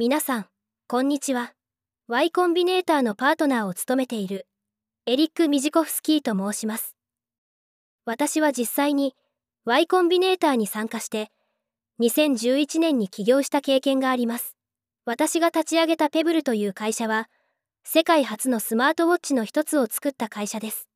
[0.00, 0.46] 皆さん、
[0.88, 1.52] こんにちは。
[2.08, 4.46] Y コンビネーターのパートナーを務めている
[5.04, 6.96] エリック・ミジコフスキーと申します。
[8.06, 9.14] 私は実際に
[9.66, 11.30] Y コンビネーターに参加して
[12.00, 14.56] 2011年に起業した経験があります。
[15.04, 17.28] 私が立ち上げたペブルという会社は
[17.84, 20.88] 世界初のスマートウォッチの一つを作った会社です。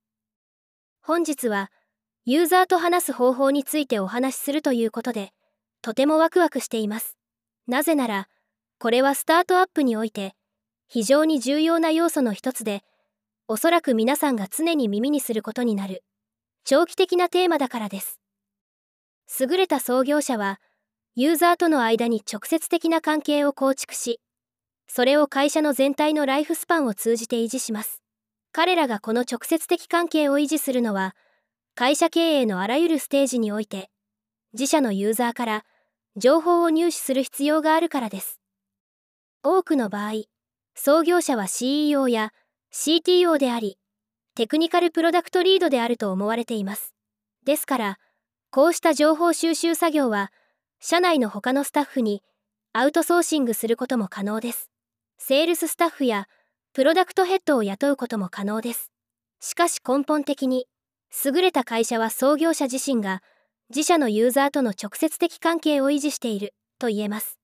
[1.03, 1.71] 本日は
[2.25, 5.35] ユーザーと話す方法についてお話しするということで
[5.83, 7.19] とてもワクワクしています。
[7.67, 8.29] なぜなら
[8.85, 10.35] これはスタートアップにおいて
[10.89, 12.83] 非常に重要な要素の一つで
[13.49, 16.05] おそらく皆さんが常に耳にすることになる。
[16.67, 18.21] 長期的なテーマだからです。
[19.41, 20.61] 優れた創業者は
[21.15, 24.21] ユーザーとの間に直接的な関係を構築し
[24.87, 28.03] それを会社の全体のライフスパンを通じて維持します。
[28.53, 31.17] 彼らがこの直接的関係を維持するのは
[31.75, 33.89] 会社経営のあらゆるステージにおいて
[34.53, 35.65] 自社のユーザーから
[36.17, 38.44] 情報を入手する必要があるからです。
[39.47, 40.23] 多くの場合
[40.75, 42.33] 創業者は CEO や
[42.73, 43.79] CTO であり
[44.35, 46.95] テクニカルプロダクトリードであると思われています。
[47.45, 47.99] ですから
[48.51, 50.33] こうした情報収集作業は
[50.81, 52.23] 社内の他のスタッフに
[52.73, 54.71] アウトソーシングすることも可能です。
[55.19, 56.27] セールススタッフや
[56.73, 58.91] プロダクトヘッドを雇うことも可能です。
[59.41, 60.67] しかし根本的に
[61.23, 63.23] 優れた会社は創業者自身が
[63.69, 67.39] 自社のユーザーとの直接的関係を維持していると言えます。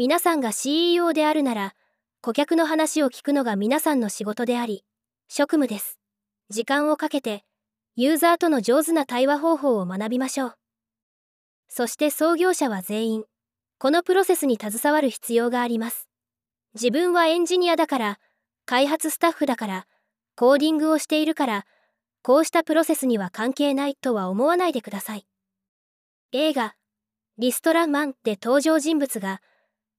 [0.00, 1.74] 皆さんが CEO であるなら、
[2.22, 4.82] 顧客の話を聞くのが皆さんの仕事であり、
[5.28, 5.98] 職務です。
[6.48, 7.44] 時間をかけて、
[7.96, 10.54] ユーザーとの上手な対話方法を学びましょう。
[11.68, 13.24] そして創業者は全員、
[13.76, 16.08] このプロセスに携わる必要があります。
[16.72, 18.18] 自分はエンジニアだから、
[18.64, 19.86] 開発スタッフだから、
[20.34, 21.66] コーディングをしているから、
[22.22, 25.26] こうしたプロセスには関係ないとは思わないでください。
[26.32, 26.74] 映画、
[27.36, 29.42] リストラマンで登場人物が、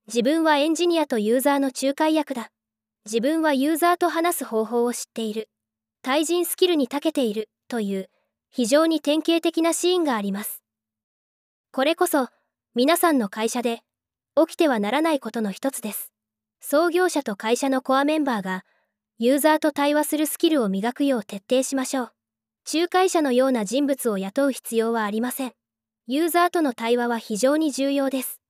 [0.08, 2.50] 自分はエンジニアとユーザーの仲介役だ。
[3.06, 5.50] 自分はユーザーと話す方法を知っている。
[6.02, 8.10] 対人スキルに長けているという
[8.50, 10.64] 非常に典型的なシーンがあります。
[11.72, 12.28] これこそ
[12.76, 13.82] 皆さんの会社で
[14.36, 16.12] 起きてはならないことの一つです。
[16.60, 18.66] 創業者と会社のコアメンバーが
[19.20, 22.12] ユーザーと対話するスキルを磨くよう徹底しましょう。
[22.74, 25.54] 仲介者のような人物を雇う必要はありません。
[26.08, 28.41] ユーザーとの対話は非常に重要です。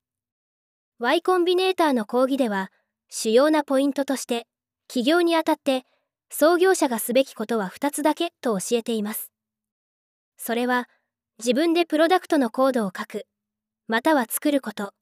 [1.03, 2.72] Y コンビネーターの講義では
[3.09, 4.45] 主要なポイントとして
[4.88, 5.84] 起業にあたって
[6.29, 9.31] 創業者がすべきことは2つだけと教えています。
[10.38, 10.88] それは
[11.39, 13.25] 自分でプロダクトのコードを書く
[13.88, 14.94] または作ること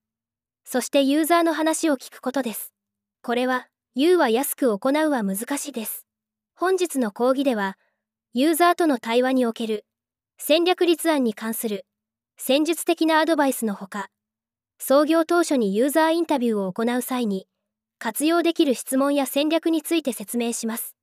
[0.63, 2.71] そしてユーザーの話を聞くことです。
[3.21, 6.05] これは言うは安く行うは難しいです。
[6.55, 7.77] 本日の講義では
[8.33, 9.83] ユーザーとの対話における
[10.37, 11.85] 戦略立案に関する
[12.37, 14.07] 戦術的なアドバイスのほか
[14.79, 17.47] 創業当初にユーザーインタビューを行う際に
[17.99, 20.95] 活用できる質問や戦略について説明します。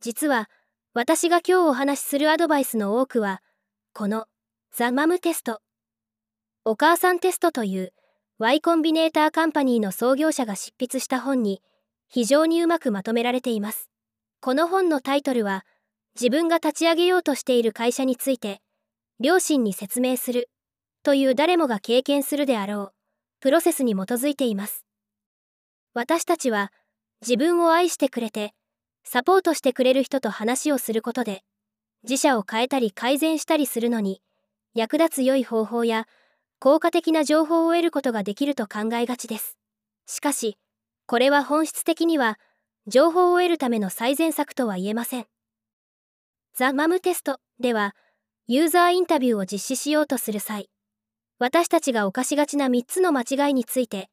[0.00, 0.48] 実は
[0.94, 3.42] 私が今日お話しするアドバイスの多くは
[3.92, 4.26] この
[4.74, 5.60] ザ・マムテスト
[6.64, 7.92] お母さんテストという
[8.38, 11.62] Y コンビネーターカンパニーの創業者が執筆した本に
[12.08, 13.90] 非常にうまくまとめられています。
[14.40, 15.64] この本のタイトルは
[16.14, 18.60] 自分が立ち上げようとしている会社について
[19.20, 20.50] 両親に説明する
[21.02, 22.92] という誰もが経験するであろう
[23.40, 24.84] プロセスに基づいています。
[25.94, 26.72] 私たちは
[27.20, 28.54] 自分を愛してくれて
[29.04, 31.42] サポートしてくれる人と話をすることで
[32.04, 34.22] 自社を変えたり改善したりするのに
[34.74, 36.06] 役立つ良い方法や
[36.58, 39.58] 効果的な情報を得ることができると考えがちです。
[40.06, 40.56] しかし
[41.06, 42.38] これは本質的には
[42.86, 45.26] 情報を得るための最善策とは言えません。
[46.54, 47.94] ザ・マムテストでは
[48.46, 50.68] ユーザーインタビューを実施しようとする際
[51.42, 54.10] 私たちが犯しがちな3つの間違いについて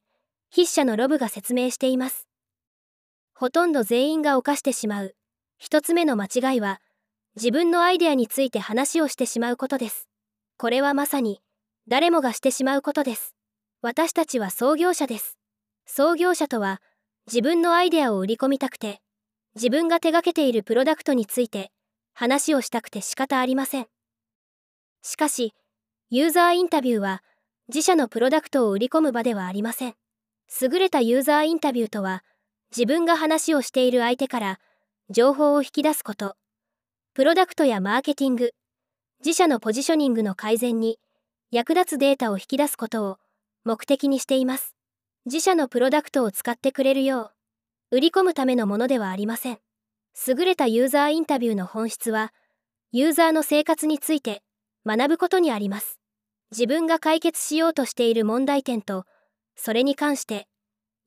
[0.52, 2.26] 筆者のロブが説明しています。
[3.36, 5.14] ほとんど全員が犯してしまう。
[5.62, 6.80] 1つ目の間違いは
[7.36, 10.08] 自分のアイデアについて話をしてしまうことです。
[10.58, 11.40] これはまさに
[11.86, 13.36] 誰もがしてしまうことです。
[13.80, 15.38] 私たちは創業者です。
[15.86, 16.82] 創業者とは
[17.28, 19.00] 自分のアイデアを売り込みたくて
[19.54, 21.70] 自分が手がけているプロダクトについて
[22.12, 23.86] 話をしたくて仕方ありません。
[25.02, 25.54] しかし
[26.12, 27.22] ユーザーインタビューは
[27.68, 29.94] 自社のプロダクトを売り込む場ではありません。
[30.60, 32.24] 優れたユーザーインタビューとは
[32.76, 34.60] 自分が話をしている相手から
[35.08, 36.34] 情報を引き出すこと、
[37.14, 38.50] プロダクトやマーケティング、
[39.24, 40.98] 自社のポジショニングの改善に
[41.52, 43.18] 役立つデータを引き出すことを
[43.64, 44.74] 目的にしています。
[45.26, 47.30] 自社のプロダクトを使ってくれるよ
[47.92, 49.60] う、売り込むためのものではありません。
[50.26, 52.32] 優れたユーザーインタビューの本質は、
[52.90, 54.42] ユーザーの生活について
[54.84, 55.99] 学ぶことにあります。
[56.50, 59.04] 自分が解決しようとしている問題点と
[59.56, 60.46] それに関して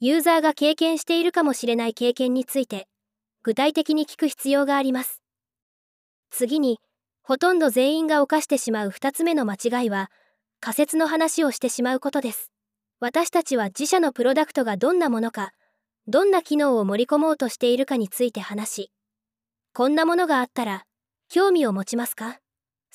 [0.06, 2.90] ユーザーが経験しているかもしれない経験について、
[3.42, 5.22] 具体的に聞く必要があります。
[6.30, 6.80] 次に、
[7.22, 10.12] ほとんど全員が犯してしまう2つ目の間違いは、
[10.60, 12.52] 仮説の話をしてしまうことです。
[13.00, 15.54] 私たちは自社のプロダクトがどんなものか、
[16.08, 18.92] どんな機能を盛り込もうとしているかについて話し、
[19.74, 20.84] こんなものがあったら、
[21.30, 22.43] 興味を持ちますか？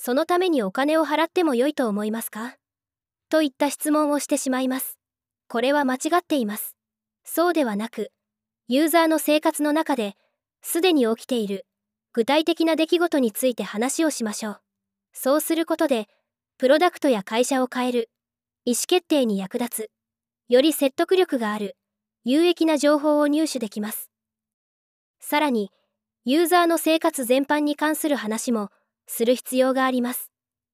[0.01, 2.55] そのためにお金を払っても良いと思いますか？
[3.31, 4.97] といった質問をしてしまいます。
[5.49, 6.77] これは間違っています。
[7.25, 8.13] そうではなく、
[8.69, 10.15] ユーザーの生活の中で、
[10.63, 11.67] すでに起きている
[12.13, 14.61] 具体的な出来事について話をしましょう。
[15.13, 16.07] そうすることで、
[16.59, 18.09] プロダクトや会社を変える、
[18.65, 19.91] 意思決定に役立つ、
[20.49, 21.77] より説得力がある、
[22.23, 24.13] 有益な情報を入手できます。
[25.19, 25.73] さらに、
[26.25, 28.71] ユーザーの生活全般に関する話も
[29.09, 30.31] する必要があります。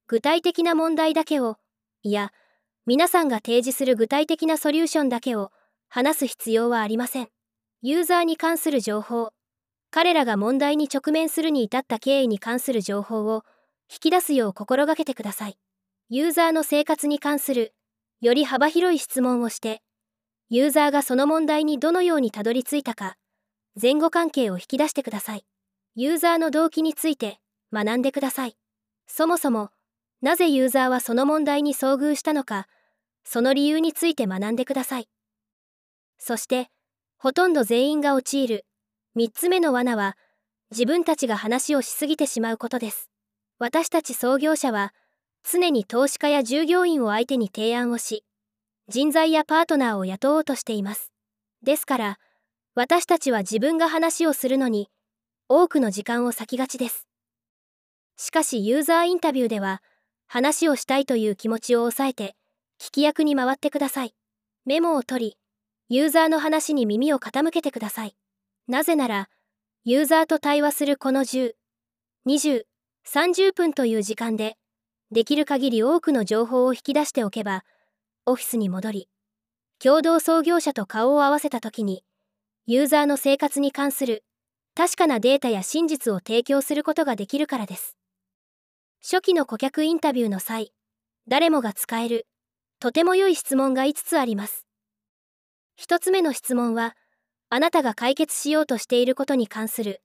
[0.06, 1.56] 具体的な問題だけを、
[2.02, 2.32] いや、
[2.84, 5.50] 皆さんが提示する具体的なソリューションだけを
[5.88, 7.28] 話す必要はありません。
[7.80, 9.30] ユーザーに関する情報、
[9.90, 13.44] 彼らが問題に直面するに至った経緯に関する情報を
[13.90, 15.58] 引き出すよう心がけてください。
[16.10, 17.72] ユーザーの生活に関する
[18.20, 19.82] より幅広い質問をして、
[20.50, 23.16] ユーザーがその問題にどのようにたどり着いたか、
[23.80, 25.44] 前後関係を引き出してください。
[25.94, 27.38] ユーザーの動機について
[27.74, 28.56] 学んでください。
[29.06, 29.70] そもそも、
[30.22, 32.68] なぜユーザーはその問題に遭遇したのか、
[33.24, 35.08] その理由について学んでください。
[36.18, 36.70] そして、
[37.18, 38.64] ほとんど全員が陥る
[39.16, 40.16] 3つ目の罠は、
[40.70, 43.10] 自分たちが話をしすぎてしまうことです。
[43.58, 44.94] 私たち創業者は、
[45.42, 48.24] 常に投資家や従業員を相手に提案をし、
[48.88, 51.12] 人材やパートナーを雇おうとしています。
[51.62, 52.18] ですから、
[52.74, 54.88] 私たちは自分が話をするのに、
[55.48, 57.06] 多くの時間を割きがちです。
[58.16, 59.82] しかしユーザーインタビューでは、
[60.26, 62.36] 話をしたいという気持ちを抑えて、
[62.80, 64.14] 聞き役に回ってください。
[64.64, 65.38] メモを取り、
[65.88, 68.16] ユーザーの話に耳を傾けてください。
[68.68, 69.28] なぜなら、
[69.84, 71.52] ユーザーと対話するこの10、
[72.26, 72.62] 20、
[73.06, 74.56] 30分という時間で、
[75.10, 77.64] できる限り多くの情報を引き出しておけば、
[78.26, 79.08] オフィスに戻り、
[79.78, 82.04] 共同創業者と顔を合わせた時に、
[82.66, 84.24] ユーザーの生活に関する
[84.74, 87.96] 確かなデータや真実を提供することができるからです。
[89.06, 90.72] 初期の顧客インタビューの際、
[91.28, 92.26] 誰もが使える、
[92.80, 94.64] とても良い質問が5つあります。
[95.78, 96.96] 1つ目の質問は、
[97.50, 100.00] あなたが解決しようとしていることに関する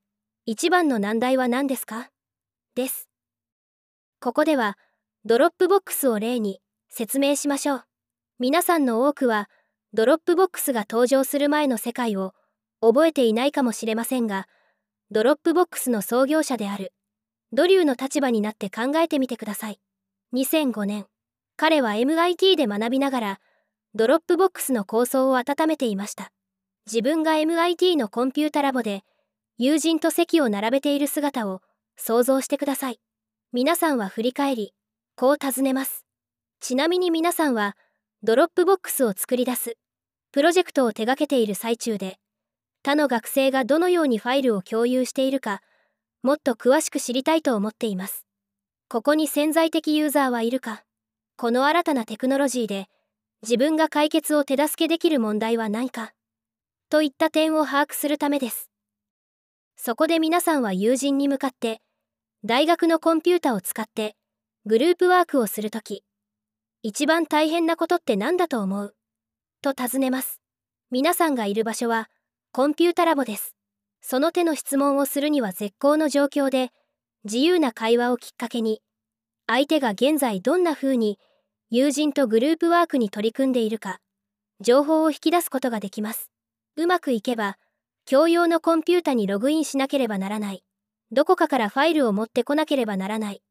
[0.45, 2.09] 一番の難題は何ですか？
[2.75, 3.07] です。
[4.19, 4.77] ここでは、
[5.23, 6.59] ドロップボックスを例に
[6.89, 7.83] 説明しましょう。
[8.37, 9.49] 皆さんの多くは
[9.93, 12.33] ドロップボックスが登場する前の世界を
[12.81, 14.49] 覚えていないかもしれませんが、
[15.09, 16.91] ドロップボックスの創業者である
[17.51, 19.79] ドリューの立場になって考えてみてください。
[20.33, 21.05] 2005年、
[21.57, 23.39] 彼は MIT で学びながら
[23.95, 26.31] ドロップボックスの構想を温めていました。
[26.85, 29.03] 自分が MIT のコンピュータラボで
[29.57, 31.61] 友人と席を並べている姿を
[31.97, 32.99] 想像してください。
[33.51, 34.73] 皆さんは振り返り、
[35.15, 36.05] こう尋ねます。
[36.61, 37.75] ちなみに皆さんは、
[38.23, 39.75] ドロップボックスを作り出す、
[40.31, 42.19] プロジェクトを手掛けている最中で、
[42.83, 45.61] 他の学生がどのようにファイルを共有しているか、
[46.21, 48.25] もっと詳しく知りたいと思っています。
[48.89, 50.83] ここに潜在的ユーザーはいるか
[51.37, 52.87] この新たなテクノロジーで、
[53.41, 56.13] 自分が解決を手助けできる問題はないか
[56.89, 58.69] といった点を把握するためです。
[59.77, 61.81] そこで皆さんは友人に向かって、
[62.43, 64.17] 大学のコンピュータを使って
[64.65, 66.03] グループワークをするとき、
[66.83, 68.95] 一番大変なことって何だと思う？
[69.61, 70.41] と尋ねます。
[70.91, 72.09] 皆さんがいる場所は
[72.51, 73.55] コンピュータラボです。
[74.01, 76.71] その手の質問をするには絶好の状況で、
[77.23, 78.81] 自由な会話をきっかけに、
[79.47, 81.19] 相手が現在どんな風に
[81.69, 83.99] 友人とグループワークに取り組んでいるか、
[84.61, 86.29] 情報を引き出すことができます。
[86.75, 87.57] うまくいけば、
[88.09, 90.63] 共用のコンピュータにログインしなければならない。
[91.11, 93.41] どこかからファイルを持ってこなければならない。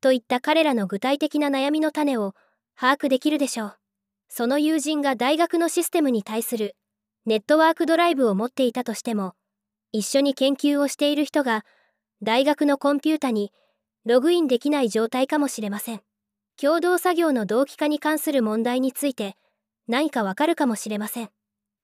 [0.00, 2.34] といった彼らの具体的な悩みの種を
[2.78, 3.76] 把握できるでしょう。
[4.28, 6.76] その友人が大学のシステムに対する
[7.26, 9.34] ネットワークドライブを持っていたとしても、
[9.94, 11.64] 一緒に研究をしている人が
[12.20, 13.52] 大学のコンピュータに
[14.04, 16.00] ログインできない状態かもしれません。
[16.60, 19.36] 共同作業の同期化に関する問題について
[19.86, 21.30] 何かわかるかもしれません。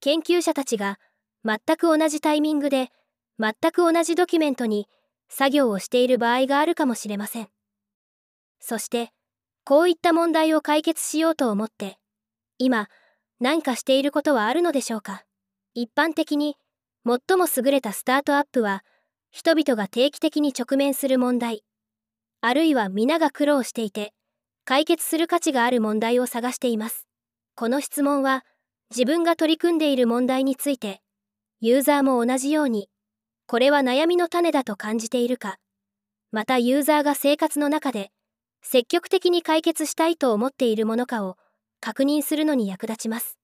[0.00, 0.98] 研究者たちが
[1.44, 2.90] 全く同じタイミングで
[3.38, 4.88] 全く同じドキュメントに
[5.28, 7.48] 作業をしている場合があるかもしれません。
[8.58, 9.12] そして、
[9.64, 11.96] こういった問題を解決しようと思って、
[12.58, 12.88] 今、
[13.38, 15.22] 何かしていることはあるのでしょうか
[15.74, 16.56] 一般的に、
[17.06, 18.84] 最も優れたスタートアップは、
[19.30, 21.64] 人々が定期的に直面する問題、
[22.40, 24.12] あるいは皆が苦労していて、
[24.64, 27.06] 解決する価値がある問題を探しています。
[27.54, 28.44] この質問は、
[28.90, 31.00] 自分が取り組んでいる問題について、
[31.60, 32.88] ユーザーも同じように、
[33.46, 35.58] これは悩みの種だと感じているか、
[36.32, 38.10] またユーザーが生活の中で
[38.62, 41.36] 積極的に解決したいと思っているものかを
[41.80, 43.38] 確認するのに役立ちます。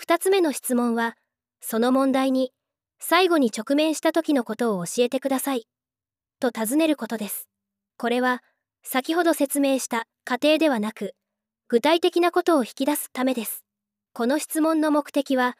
[0.00, 1.16] 2つ目の質問は、
[1.60, 2.52] その問題に
[3.00, 5.66] 最後に直面した時のことを教えてください。
[6.40, 7.48] と尋ねることです。
[7.96, 8.42] これは、
[8.82, 11.14] 先ほど説明した過程ではなく、
[11.68, 13.64] 具体的なことを引き出すためです。
[14.12, 15.56] この質問の目的は、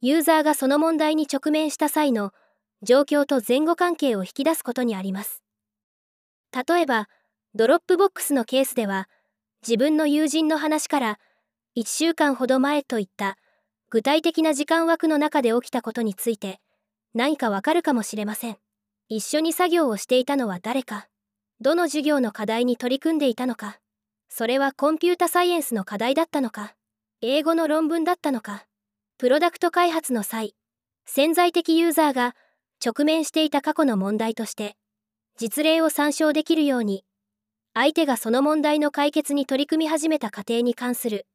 [0.00, 2.32] ユーザーがその問題に直面した際の
[2.82, 5.42] 状況と前後関係を引き出すことにあります。
[6.68, 7.08] 例えば、
[7.54, 9.08] ドロップボックスのケースでは、
[9.66, 11.18] 自分の友人の話から
[11.76, 13.38] 1週間ほど前といった
[13.90, 16.60] 具体的な時間枠の中で起きたことについて
[17.16, 18.58] 何かわかるかもしれません。
[19.08, 21.08] 一緒に作業をしていたのは誰か、
[21.62, 23.78] どの授業の課題に取り組んでいたのか、
[24.28, 26.74] それはコンピュータサイエンスの課題だったのか、
[27.22, 28.66] 英語の論文だったのか、
[29.16, 30.54] プロダクト開発の際、
[31.06, 32.34] 潜在的ユーザーが
[32.84, 34.76] 直面していた過去の問題として、
[35.38, 37.02] 実例を参照できるように、
[37.72, 41.26] 相手がその問題の解決に取り組み始めた過程に関する、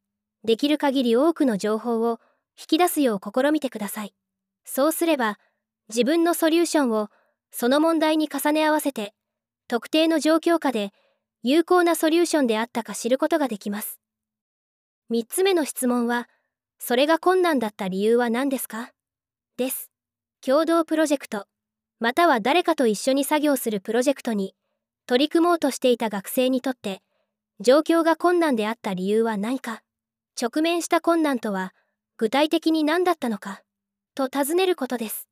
[0.44, 2.20] できる限り多くの情報を
[2.62, 4.14] 引き出すよう試みてください。
[4.66, 5.40] そうすれば、
[5.90, 7.10] 自分のソリューションを
[7.52, 9.16] その問題に重ね合わせて、
[9.68, 10.92] 特定の状況下で
[11.42, 14.00] 有効なソリューションであったか知ることができます。
[15.10, 16.30] 3つ目の質問は、
[16.78, 18.92] それが困難だった理由は何ですか？
[19.58, 19.90] です。
[20.46, 21.48] 共同プロジェクト、
[22.00, 24.56] または誰かと一緒に作業するプロジェクトに
[25.08, 27.02] 取り組もうとしていた学生にとって、
[27.60, 29.82] 状況が困難であった理由は何か、
[30.42, 31.74] 直面した困難とは
[32.22, 33.64] 具体的に何だったのか、
[34.14, 35.28] と尋ねることです。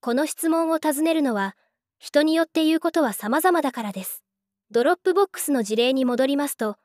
[0.00, 1.56] この質問を尋ねるのは、
[1.98, 4.22] 人によって言うことは様々だからです。
[4.70, 6.78] ドロップボックスの事例に戻りますと、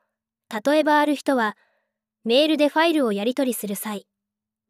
[0.66, 1.56] 例えばある人は、
[2.24, 4.06] メールでファイルをやり取りする際、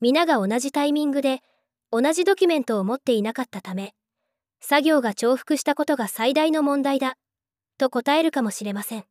[0.00, 1.40] 皆が同じタイミングで
[1.90, 3.94] 同じドキュメントを持っていなかったため、
[4.60, 7.16] 作業が重複したことが最大の問題だ、
[7.78, 9.04] と答えるかもしれません。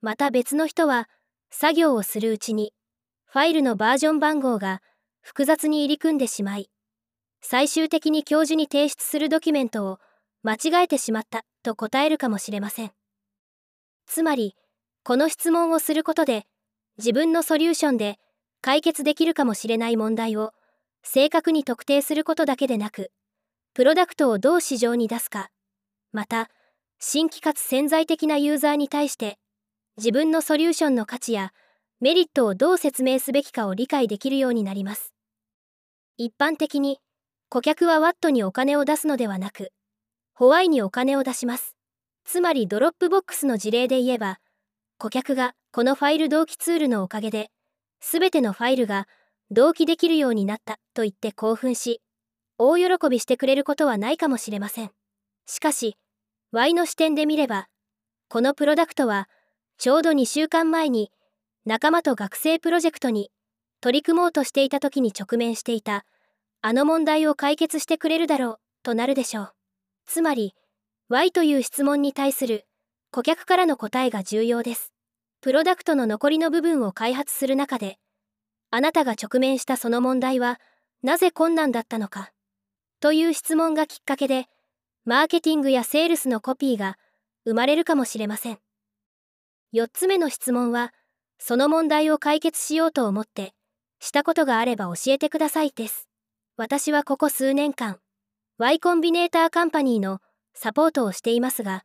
[0.00, 1.10] また別の人は、
[1.50, 2.72] 作業をするうちに、
[3.32, 4.82] ファイルのバージョン番号が
[5.22, 6.68] 複雑に入り組んでしまい、
[7.40, 10.00] 最終的に教授に提出するドキュメントを
[10.42, 12.92] 間違えてしまったと答えるかもしれません。
[14.04, 14.54] つまり、
[15.02, 16.44] この質問をすることで、
[16.98, 18.18] 自分のソリューションで
[18.60, 20.52] 解決できるかもしれない問題を
[21.02, 23.12] 正確に特定することだけでなく、
[23.72, 25.48] プロダクトをどう市場に出すか、
[26.12, 26.50] また、
[26.98, 29.38] 新規かつ潜在的なユーザーに対して、
[29.96, 31.54] 自分のソリューションの価値や
[32.02, 35.14] メリットをどう説明すべきかを理解できるようになります。
[36.16, 36.98] 一般的に、
[37.48, 39.70] 顧客はワットにお金を出すのではなく、
[40.34, 41.76] Why にお金を出します。
[42.24, 44.40] つまりドロップボックスの事例で言えば、
[44.98, 47.50] 顧客がこのファイル同期ツールのおかげで、
[48.00, 49.06] すべてのファイルが
[49.52, 52.02] 同期できるようになったと言って興奮し、
[52.58, 54.90] 大喜びしてくれることはないかもしれません。
[55.46, 55.96] しかし、
[56.50, 57.68] Y の視点で見れば、
[58.28, 59.28] このプロダクトは、
[59.78, 61.12] ちょうど2週間前に、
[61.64, 63.30] 仲間と学生プロジェクトに
[63.80, 66.04] 取り組もうとしていた時に直面していた
[66.60, 69.52] あの問題を解決してくれるだろうとなるでしょう。
[70.06, 70.54] つまり、
[71.08, 72.66] Y という質問に対する
[73.12, 74.92] 顧客からの答えが重要です。
[75.40, 77.98] プロダクトの残りの部分を開発する中で、
[78.70, 80.60] あなたが直面したその問題は
[81.02, 82.32] なぜ困難だったのか
[83.00, 84.46] という質問がきっかけで、
[85.04, 86.98] マーケティングやセールスのコピーが
[87.44, 88.58] 生まれるかもしれません。
[89.74, 90.92] 4つ目の質問は、
[91.44, 93.52] その問題を解決しようと思って、
[93.98, 96.08] したことがあれば教えてくださいです。
[96.56, 97.98] 私はここ数年間、
[98.58, 100.20] Y コンビネーターカンパニーの
[100.54, 101.84] サポートをしていますが、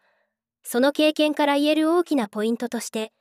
[0.61, 3.11] その経験から言える大きなポイントとして、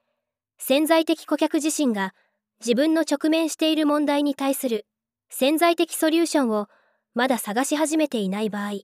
[0.58, 2.14] 潜在的顧客自身が
[2.60, 4.84] 自分の直面している問題に対する
[5.30, 6.68] 潜在的ソリューションを
[7.14, 8.80] まだ探し始めていない場合、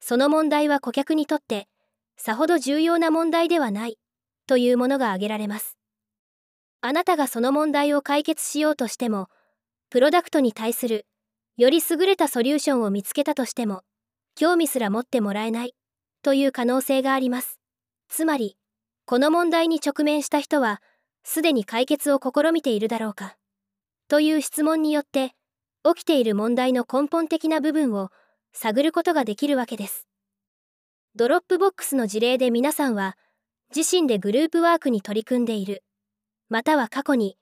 [0.00, 1.68] その問題は顧客にとって
[2.16, 4.00] さほど重要な問題ではない
[4.48, 5.78] というものが挙げられます。
[6.84, 9.28] あなたがその問題を解決しようとしても、
[9.88, 11.06] プロダクトに対する
[11.56, 13.84] より優れたソリューションを見つけたとしても、
[14.34, 15.76] 興味すら持ってもらえない、
[16.22, 17.60] という可能性があります。
[18.08, 18.56] つまり、
[19.04, 20.82] この問題に直面した人は、
[21.22, 23.36] すでに解決を試みているだろうか。
[24.08, 25.34] という質問によって、
[25.84, 28.10] 起きている問題の根本的な部分を
[28.52, 30.08] 探ることができるわけです。
[31.14, 33.16] ドロップボックスの事例で皆さんは、
[33.74, 35.84] 自身でグループワークに取り組んでいる、
[36.52, 37.38] または過去に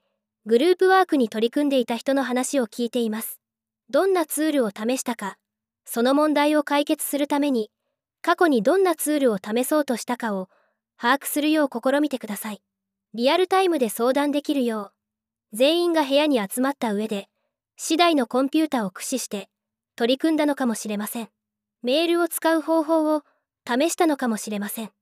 [0.47, 3.40] グループワークに取り組んでいた人の話を聞いています。
[3.88, 5.37] どんなツールを試したか、
[5.85, 7.73] その問題を解決するために、
[8.23, 10.49] 過去にどんなツールを試そうとしたかを
[10.97, 12.62] 把握するよう試みてください。
[13.12, 14.93] リアルタイムで相談できるよ
[15.52, 17.26] う、全員が部屋に集まった上で、
[17.77, 19.49] 1台のコンピュータを駆使して
[19.97, 21.31] 取り組んだのかもしれません。
[21.83, 23.25] メールを使う方法を
[23.67, 24.93] 試したのかもしれません。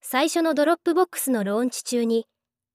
[0.00, 2.26] 最初のドロップボックスのローンチ中に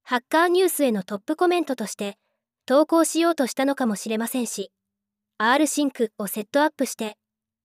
[0.06, 2.18] Hacker News へのトップコメントとして
[2.66, 4.70] 投稿しようとしたのかもしれませんし
[5.38, 7.18] R シンクをセットアップして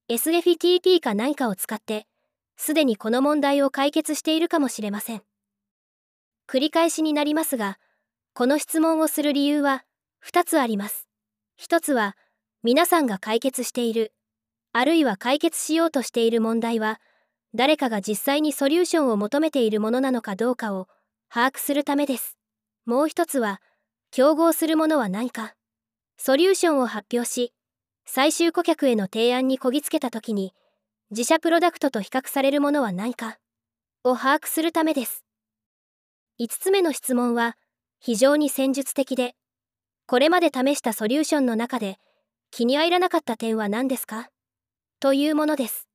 [0.09, 2.07] SFTP か何かを使って
[2.55, 5.21] すでにこの問題を解決しているかもしれません。
[6.47, 7.77] 繰り返しになりますが
[8.33, 9.83] この質問をする理由は
[10.25, 11.07] 2つあります。
[11.59, 12.15] 1つは
[12.63, 14.13] 皆さんが解決している
[14.71, 17.01] あるいは解決しようとしている問題は
[17.53, 20.87] 誰かが実際にソリューションを求めているものなのかどうかを
[21.31, 22.37] 把握するためです。
[22.85, 23.61] もう一つは
[24.11, 25.53] 競合するものは何か。
[26.17, 27.53] ソリューションを発表し
[28.05, 30.53] 最終顧客への提案にこぎつけた時に
[31.11, 33.37] 自社プロダクトと比較されるものは何か。
[34.03, 35.23] を把握するためです。
[36.39, 37.57] 5つ目の質問は
[37.99, 39.35] 非常に戦術的で
[40.07, 41.97] これまで試したソリューションの中で
[42.49, 44.29] 気に入らなかった点は何ですか？
[44.99, 45.87] というものです。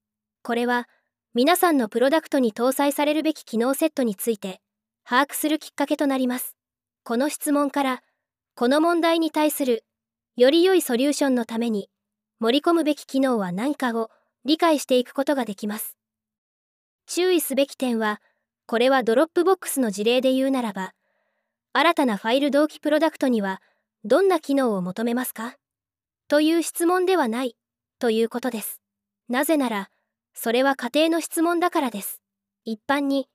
[0.43, 0.89] これは
[1.33, 4.61] 皆さんのプロダクトに搭載されるべき機能セットについて
[5.05, 6.57] 把握するきっかけとなります。
[7.03, 8.03] この質問から
[8.55, 9.85] この問題に対する
[10.37, 11.91] より良いソリューションのために
[12.41, 14.11] 盛り込むべき機能は何かを
[14.45, 15.97] 理解していくことができます。
[17.07, 18.23] 注意すべき点は
[18.67, 20.95] これはドロップボックスの事例で言うならば
[21.75, 23.61] 新たなファイル同期プロダクトには
[24.05, 25.57] どんな機能を求めますか？
[26.29, 27.57] という質問ではない
[27.99, 28.81] ということです。
[29.29, 29.91] なぜなら
[30.33, 32.23] それは仮定の質問だからです。
[32.65, 33.29] 一般に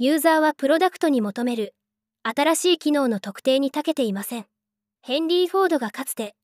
[0.00, 1.74] ユーザーはプロダクトに求める。
[2.22, 4.46] 新しい機能の特定に長けていません。
[5.02, 6.36] ヘンリー・フォードがかつて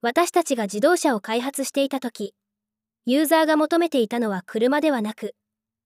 [0.00, 2.34] 私たちが自動車を開発していた時
[3.04, 5.34] ユーザーが求めていたのは車ではなく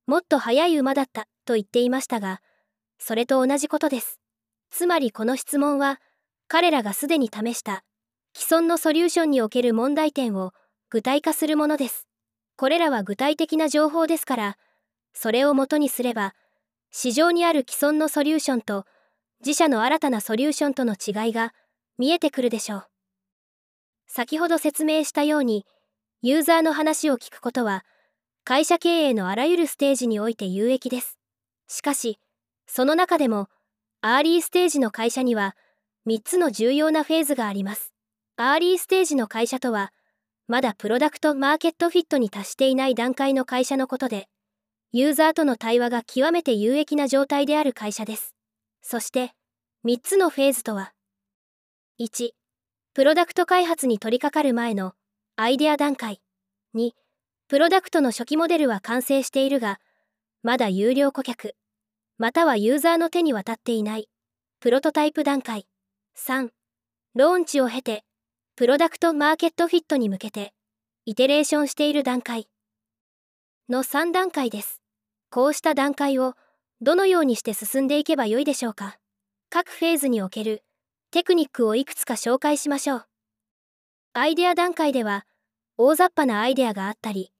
[0.06, 2.40] もっと速い馬だったと言っていましたが
[2.98, 4.20] それと同じことです。
[4.70, 6.00] つまりこの質問は
[6.46, 7.82] 彼らがすでに試した
[8.36, 10.52] 既存のソリューションにおける問題点を
[10.90, 12.06] 具体化するものです。
[12.56, 14.58] これらは具体的な情報ですから
[15.12, 16.34] それをもとにすれば
[16.90, 18.84] 市場にある既存のソリューションと
[19.40, 21.52] 自社の新たなソリューションとの違いが
[21.98, 22.86] 見えてくるでしょう。
[24.06, 25.66] 先ほど説明したように
[26.22, 27.84] ユーザーの話を聞くことは
[28.44, 31.18] 会社経営のあらゆるステージにおいて有益です。
[31.68, 32.18] しかし
[32.66, 33.48] その中でも
[34.00, 35.56] アーリーステージの会社には
[36.06, 37.92] 3つの重要なフェーズがあります。
[38.36, 39.92] アーリーステージの会社とは
[40.46, 44.28] まだプロダクトマーケットフィットに達していない段階の会社のことで
[44.92, 48.34] ユーザーとの対話が極めて有益な状態である会社です。
[48.82, 49.32] そして
[49.84, 50.92] 3つのフェーズとは
[52.00, 52.30] 1
[52.94, 54.92] プロダクト開発に取り掛かる前の
[55.36, 56.22] アイデア段階。
[56.74, 56.90] 2
[57.48, 59.80] プロダクトの初期モデルは完成しているが
[60.42, 61.54] まだ有料顧客
[62.18, 64.08] またはユーザーの手に渡っていない
[64.60, 65.66] プロトタイプ段階。
[66.18, 66.48] 3
[67.14, 68.04] ローンチを経て
[68.56, 70.54] プロダクトマーケットフィットに向けて
[71.04, 72.48] イテレーションしている段階。
[73.68, 74.80] の3段階です。
[75.30, 76.34] こうした段階を
[76.80, 78.98] どのようにして進んでいけばよいでしょうか。
[79.50, 80.62] 各フェーズにおける
[81.10, 83.06] テクニックをいくつか紹介しましょう。
[84.12, 85.26] アイデア段階では
[85.78, 87.32] 大雑把なアイデアがあったり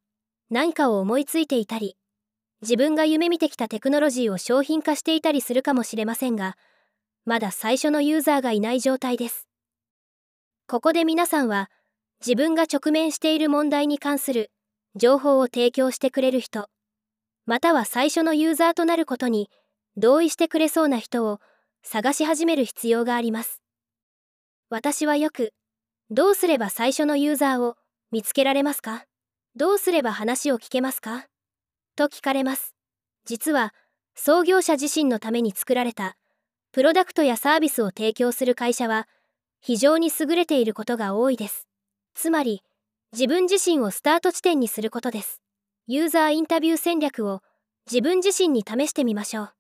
[0.51, 1.97] 何かを思いついていたり
[2.61, 6.57] 自分が夢見てきたテクノロジーを商品化していたりするかもしれませんが
[7.25, 9.49] まだ最初のユーザーがいない状態です。
[10.69, 11.71] ここで皆さんは
[12.21, 14.51] 自分が直面している問題に関する
[14.97, 16.69] 情報を提供してくれる人
[17.45, 19.51] または最初のユーザーとなることに
[19.97, 21.39] 同意してくれそうな人を
[21.83, 23.63] 探し始める必要があります。
[24.69, 25.53] 私はよく、
[26.11, 27.77] どうすれば最初のユーザーを
[28.11, 29.05] 見つけられますか？
[29.55, 31.27] どうすれば話を聞けますか？
[31.95, 32.75] と聞かれます。
[33.25, 33.73] 実は、
[34.15, 36.17] 創業者自身のために作られた、
[36.73, 39.07] プロダクトやサービスを提供する会社は、
[39.61, 41.69] 非常に優れていることが多いです。
[42.15, 42.63] つまり、
[43.17, 45.41] 自分自身をスタート地点にすることです。
[45.87, 47.41] ユーザーインタビュー戦略を
[47.91, 49.53] 自分自身に試してみましょう。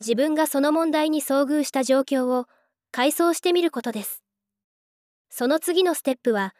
[0.00, 2.44] 自分がその問題に遭遇した状況を
[2.92, 4.22] 回想してみることです。
[5.30, 6.54] その次のステップは、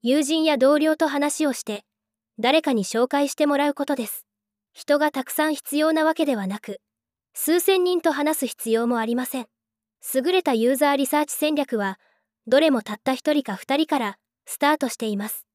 [0.00, 1.84] 友人や同僚と話をして、
[2.38, 4.24] 誰かに紹介してもらうことです。
[4.72, 6.80] 人がたくさん必要なわけではなく、
[7.34, 9.48] 数千人と話す必要もありません。
[10.14, 12.00] 優れたユーザーリサーチ戦略は、
[12.46, 15.49] どれもたった一人か二人からスタートしています。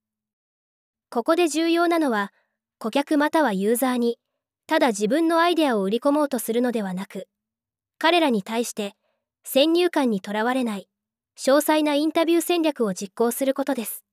[1.10, 2.32] ここで重要なのは、
[2.78, 4.20] 顧客またはユーザーに
[4.68, 7.28] ただ自分のアイデアを売り込もうとするのではなく
[8.00, 8.94] 彼らに対して
[9.44, 10.90] 先入観にとらわれない
[11.38, 14.04] 詳細なインタビュー戦略を実行することです。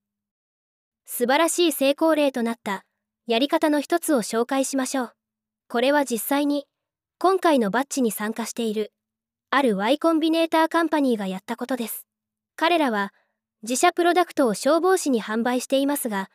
[1.06, 2.84] 素晴らしい成功例となった
[3.26, 5.12] やり方の一つを紹介しましょう。
[5.68, 6.66] これは実際に
[7.18, 8.92] 今回のバッジに参加している
[9.50, 12.06] ある Y コンビネーターカンパニーがやったことです。
[12.56, 13.12] 彼らは
[13.62, 16.28] 自社プロダクトを消防士に販売していますが、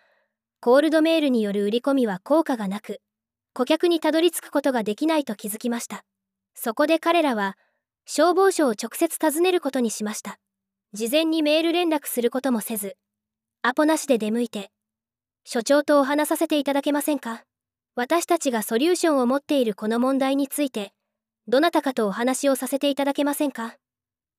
[0.60, 3.00] コールドメールによる売り込みは効果がなく、
[3.54, 6.04] 顧客にたどり着くことができないと気づきました。
[6.56, 7.58] そこで彼らは、
[8.06, 10.40] 消防署を直接訪ねることにしました。
[10.94, 12.98] 事前にメール連絡することもせず、
[13.62, 14.72] アポなしで出向いて、
[15.44, 17.44] 所長とお話させていただけませんか？
[17.96, 20.92] 私たちがソリューションを持っているこの問題について、
[21.48, 23.76] どなたかとお話をさせていただけませんか？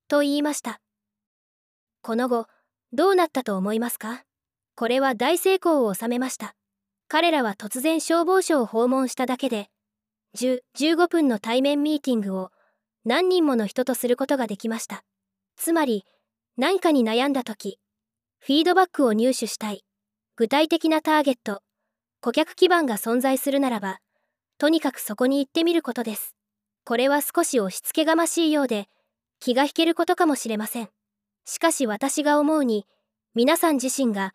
[0.08, 0.80] と言いました。
[2.02, 2.46] この後、
[2.92, 4.24] どうなったと思いますか？
[4.78, 6.54] これは大成功を収めました。
[7.08, 9.70] 彼らは突然消防署を訪問しただけで、
[10.36, 12.52] 10、15分の対面ミーティングを
[13.04, 15.02] 何人もの人とすることができました。
[15.56, 16.04] つまり、
[16.56, 17.80] 何かに悩んだ時、
[18.38, 19.82] フィードバックを入手したい、
[20.36, 21.60] 具体的なターゲット、
[22.20, 23.98] 顧客基盤が存在するならば、
[24.58, 26.36] とにかくそこに行ってみることです。
[26.84, 28.86] これは少し押し付けがましいようで、
[29.40, 30.88] 気が引けることかもしれません。
[31.46, 32.86] しかし私が思うに、
[33.34, 34.34] 皆さん自身が、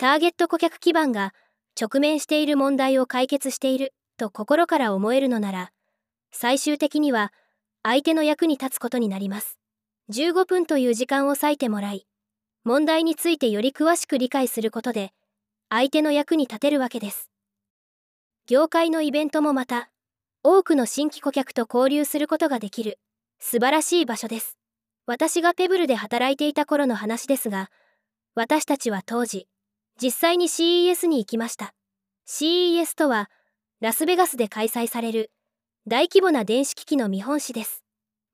[0.00, 1.34] ターゲット顧客基盤が
[1.80, 5.72] 直面している問題を解決していると心から思えるのなら、
[6.30, 7.32] 最終的には
[7.82, 9.58] 相手の役に立つことになります。
[10.12, 12.06] 15分という時間を割いてもらい、
[12.62, 15.10] 問題についてより詳しく理解することで、
[15.68, 17.28] 相手の役に立てるわけです。
[18.46, 19.90] 業界のイベントもまた、
[20.44, 23.00] 多くの新規顧客と交流することができる、
[23.40, 24.58] 素晴らしい場所です。
[25.06, 27.68] 私がペブルで働いていた頃の話ですが、
[28.36, 29.48] 私たちは当時、
[30.00, 31.74] 実際に CES に行きました。
[32.26, 33.30] CES とは、
[33.80, 35.32] ラスベガスで開催される、
[35.86, 37.82] 大規模な電子機器の見本市です。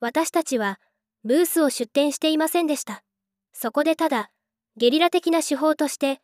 [0.00, 0.78] 私たちは、
[1.24, 3.02] ブースを出展していませんでした。
[3.52, 4.30] そこでただ、
[4.76, 6.20] ゲリラ的な手法として、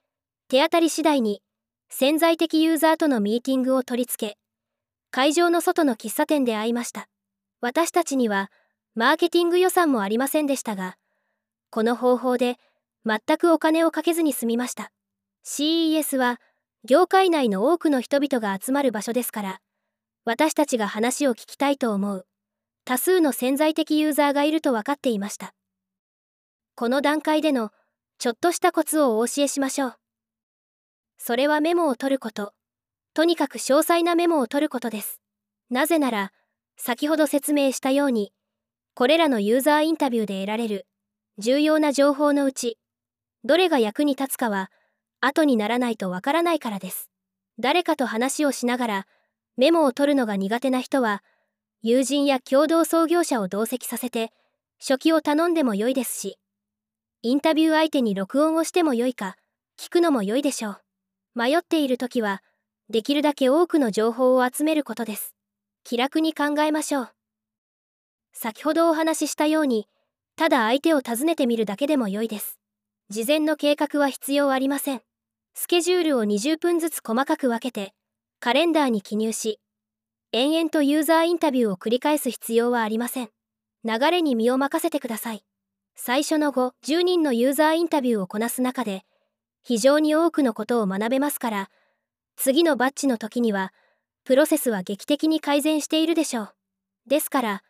[0.48, 1.42] 手当たり次第に、
[1.88, 4.38] 潜在的ユーザーとのミーティングを取り付け、
[5.10, 7.08] 会場の外の喫茶店で会いました。
[7.60, 8.50] 私たちには、
[8.94, 10.96] マーケティング予算もありませんでしたが、
[11.70, 12.58] この方法で、
[13.06, 14.92] 全くお金をかけずに済みました。
[15.44, 16.40] CES は、
[16.84, 19.60] 業界内の多くの人々が集まる場所ですから、
[20.24, 22.26] 私たちが話を聞きたいと思う、
[22.84, 25.54] 多数の潜在的ユーザーがいると分かっていました。
[26.74, 27.70] この段階での
[28.18, 29.94] ちょっとしたコツをお教えしましょう。
[31.18, 32.52] それはメモを取ること。
[33.12, 35.20] とにかく詳細なメモを取ることです。
[35.68, 36.32] なぜなら、
[36.76, 38.32] 先ほど説明したように、
[38.94, 40.86] これらのユーザーインタビューで得られる
[41.38, 42.78] 重要な情報のうち、
[43.44, 44.70] どれが役に立つかは、
[45.20, 47.10] 後にならないとわからないからです。
[47.58, 49.06] 誰かと話をしながら、
[49.56, 51.22] メモを取るのが苦手な人は、
[51.82, 54.32] 友人や共同創業者を同席させて、
[54.78, 56.38] 初期を頼んでも良いですし、
[57.22, 59.36] インタビュー相手に録音をしても良いか、
[59.78, 60.80] 聞くのも良いでしょう。
[61.34, 62.42] 迷っている時は、
[62.88, 65.34] できるだけ多くの情報を集めることです。
[65.84, 67.10] 気楽に考えましょう。
[68.32, 69.86] 先ほどお話ししたように、
[70.36, 72.58] ただ相手を訪ねてみるだけでも良いです。
[73.10, 75.02] 事前の計画は必要ありません。
[75.54, 77.92] スケジュールを20分ずつ細かく分けて、
[78.38, 79.60] カレンダーに記入し、
[80.32, 83.30] 延々とユーザーインタビューを繰り返す必要はありません。
[83.84, 85.44] 流れに身を任せてください。
[85.96, 89.02] 最初の後、10人のユーザーインタビューをこなす中で、
[89.62, 91.70] 非常に多くのことを学べますから、
[92.36, 93.72] 次のバッジの時には、
[94.24, 96.54] プロセスは劇的に改善しているでしょう。
[97.06, 97.62] ですから、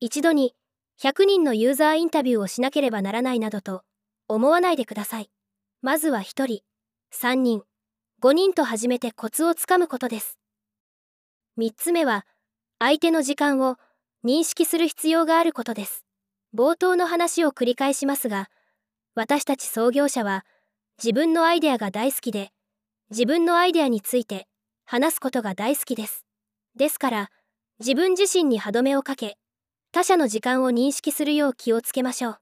[0.00, 0.54] 一度に
[1.00, 3.82] 100人のユーザーインタビューをしなければならないなどと
[4.28, 5.30] 思わないでください。
[5.80, 6.62] まずは1人、
[7.12, 7.62] 3人、
[8.22, 10.38] 5人と始めてコツをつかむことです。
[11.58, 12.24] 3つ目は、
[12.78, 13.76] 相手の時間を
[14.24, 16.06] 認識する必要があることです。
[16.54, 18.48] 冒頭の話を繰り返しますが、
[19.14, 20.46] 私たち創業者は
[21.02, 22.52] 自分のアイデアが大好きで、
[23.10, 24.46] 自分のアイデアについて
[24.84, 26.24] 話すことが大好きです。
[26.76, 27.30] ですから、
[27.80, 29.36] 自分自身に歯止めをかけ、
[29.92, 32.38] 他者の時間を認識するよう気をつけましょう。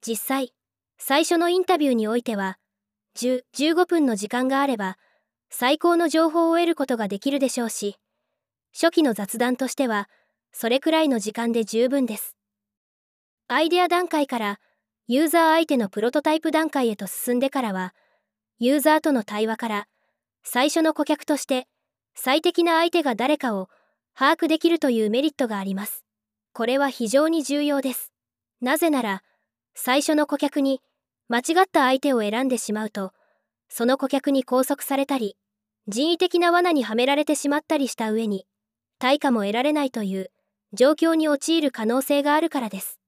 [0.00, 0.54] 実際、
[0.98, 2.58] 最初のインタビューにおいては、
[3.16, 4.98] 10、15分の時間があれば、
[5.50, 7.96] 最高の情報を得ることができるでしょうし、
[8.72, 10.08] 初期の雑談としては、
[10.52, 12.36] それくらいの時間で十分です。
[13.48, 14.60] アイデア段階から
[15.06, 17.94] ユーザー相手のプロトタイプ段階へと進んでからは、
[18.58, 19.88] ユーザーとの対話から
[20.42, 21.68] 最初の顧客として
[22.14, 23.68] 最適な相手が誰かを
[24.14, 26.04] 把握できるというメリットがあります。
[26.52, 28.12] これは非常に重要です。
[28.60, 29.22] なぜなら、
[29.74, 30.80] 最初の顧客に
[31.28, 33.12] 間違った相手を選んでしまうと、
[33.68, 35.36] その顧客に拘束されたり、
[35.88, 38.46] 人為的な罠にはめられてしまったりした上に、
[38.98, 40.30] 対価も得られないという
[40.72, 42.98] 状況に陥る可能性があるからです。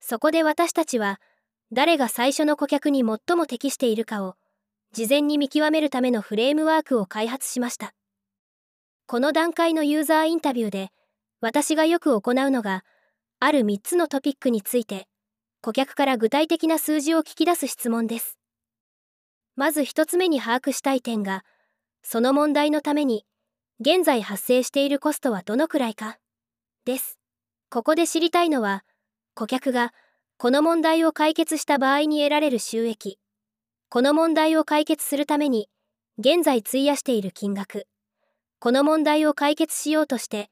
[0.00, 1.20] そこで私たちは
[1.70, 4.34] 誰が最初の顧客に最も適しているかを
[4.92, 7.94] 事前に見極めるためのフレームワークを開発しました。
[9.06, 10.90] この段階のユーザーインタビューで
[11.40, 12.84] 私がよく行うのが
[13.40, 15.06] ある3つのトピックについて
[15.64, 18.36] 顧客から具体的な数字を聞き出す質問です。
[19.54, 21.44] まず一つ目に把握したい点が、
[22.02, 23.24] その問題のために、
[23.78, 26.18] 現在発生しているコストはどのくらいか、
[26.84, 27.20] です。
[27.70, 28.84] ここで知りたいのは、
[29.34, 29.94] 顧客が
[30.36, 33.20] この問題を解決した場合に得られる収益、
[33.88, 35.68] この問題を解決するために、
[36.18, 37.86] 現在費やしている金額、
[38.58, 40.50] この問題を解決しようとして、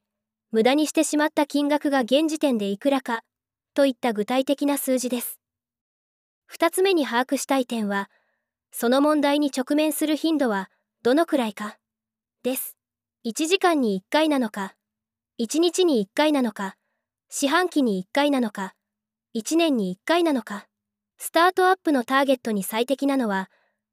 [0.52, 3.22] 無駄にしてしまった金額が現時点でいくらか、
[3.74, 5.40] といった具体的な数字です。
[6.46, 8.10] 二つ目に把握したい点は、
[8.72, 10.70] その問題に直面する頻度は
[11.02, 11.78] どのくらいか、
[12.42, 12.76] です。
[13.24, 14.74] 1時間に1回なのか、
[15.40, 16.76] 1日に1回なのか、
[17.28, 18.74] 四半期に1回なのか、
[19.34, 20.66] 1年に1回なのか、
[21.18, 23.50] スタートアップのターゲットに最適なのは、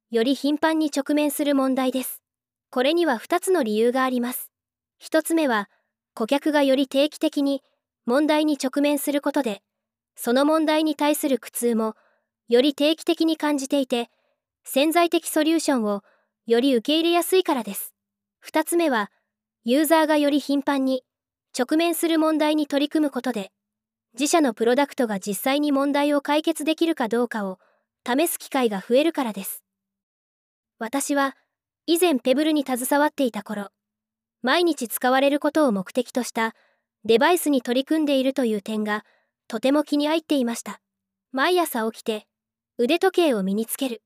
[0.10, 2.22] より頻繁に直面する問題です。
[2.70, 4.50] これには2つの理由があります。
[5.04, 5.70] 1つ目は、
[6.14, 7.62] 顧客がより定期的に
[8.06, 9.62] 問題に直面することで、
[10.18, 11.96] その問題に対する苦痛も、
[12.50, 14.10] より定期的に感じていて、
[14.64, 16.04] 潜在的ソリューションを
[16.48, 17.94] より受け入れやすいからです。
[18.46, 19.12] 2つ目は、
[19.64, 21.04] ユーザーがより頻繁に
[21.58, 23.52] 直面する問題に取り組むことで、
[24.14, 27.60] 自社のプロダクトが実際に問題を解決できるかどうかを
[28.06, 29.64] 試す機会が増えるからです。
[30.80, 31.36] 私は
[31.86, 33.70] 以前ペブルに携わっていた頃、
[34.42, 36.56] 毎日使われることを目的とした
[37.06, 39.06] デバイスに取り組んでいるという点が
[39.48, 40.82] とても気に入っていました。
[41.32, 42.28] 毎朝起きて
[42.78, 44.02] 腕時計を身につける。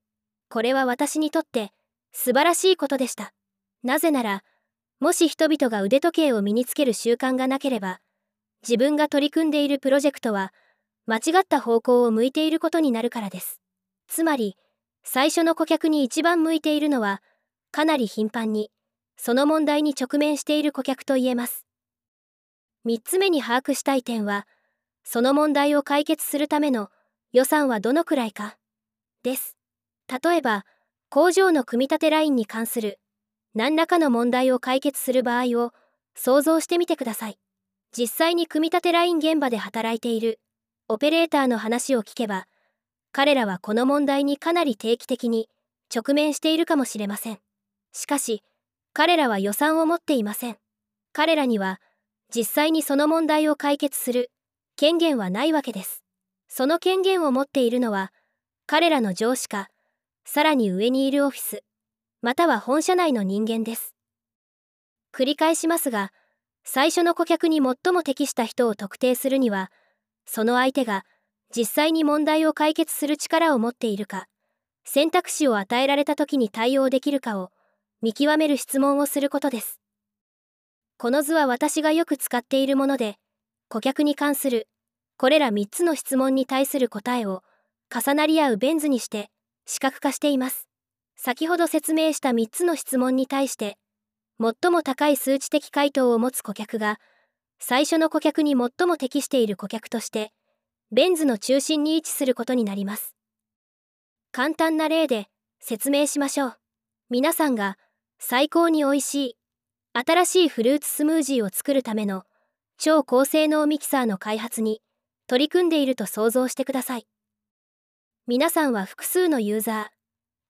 [0.48, 1.72] これは私にとって
[2.12, 3.32] 素晴らしいことでした。
[3.82, 4.44] なぜなら、
[5.00, 8.00] もし人々が腕時計を身につける習慣がなければ、
[8.62, 10.52] 自分が取り組んでいるプロジェクトは
[11.06, 13.60] 間違った方向を向いていることになるからです。
[14.06, 14.56] つまり、
[15.02, 17.22] 最初の顧客に一番向いているのは、
[17.72, 18.70] かなり頻繁に、
[19.16, 21.66] その問題に直面している顧客と言えます。
[22.86, 24.46] 3つ目に把握したい点は、
[25.04, 26.90] その問題を解決するための
[27.32, 28.56] 予算はどのくらいか、
[29.22, 29.56] です。
[30.08, 30.64] 例えば、
[31.08, 32.98] 工場の組み立てラインに関する
[33.54, 35.72] 何らかの問題を解決する場合を
[36.14, 37.38] 想像してみてください。
[37.94, 40.40] 実際に組み立てライン現場で働いている
[40.88, 42.46] オペレーターの話を聞けば
[43.12, 45.50] 彼らはこの問題にかなり定期的に
[45.94, 47.38] 直面しているかもしれません
[47.92, 48.42] しかし
[48.94, 50.56] 彼らは予算を持っていません
[51.12, 51.82] 彼らには
[52.34, 54.30] 実際にその問題を解決する
[54.76, 56.02] 権限はないわけです。
[56.48, 58.12] その権限を持っているのは
[58.66, 59.68] 彼らの上司か
[60.24, 61.62] さらに上にいるオフィス
[62.20, 63.94] または本社内の人間です。
[65.12, 66.12] 繰り返しますが
[66.64, 69.70] 最初の顧客に最も適した人を特定するには
[70.26, 71.04] その相手が
[71.56, 74.26] 実際に問題を解決する力を持っているか
[74.84, 77.50] 選択肢を与えられた時に対応できるかを
[78.02, 79.80] 見極める質問をすることです。
[80.98, 83.16] この図は私がよく使っているもので
[83.72, 84.68] 顧客に関する
[85.16, 87.42] これら3つの質問に対する答えを
[87.90, 89.30] 重なり合うベン図にして
[89.64, 90.68] 視覚化しています。
[91.16, 93.78] 先ほど説明した3つの質問に対して
[94.38, 97.00] 最も高い数値的回答を持つ顧客が
[97.60, 100.32] 最初の顧客に最も適している顧客として
[100.90, 103.14] ベン図の中心に位置することになります。
[104.32, 105.28] 簡単な例で
[105.60, 106.56] 説明しましょう。
[107.08, 107.78] 皆さんが
[108.18, 109.36] 最高に美味しい
[109.94, 112.24] 新しいフルーツスムージーを作るための
[112.84, 114.82] 超高性能ミキサーの開発に
[115.28, 117.06] 取り組んでいると想像してください
[118.26, 119.92] 皆さんは複数のユーザ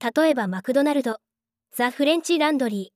[0.01, 1.19] ー例えばマクドナルド
[1.77, 2.93] ザ・フレンチ・ランドリ